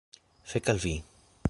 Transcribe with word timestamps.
Fek' 0.53 0.71
al 0.73 0.81
vi! 0.87 0.95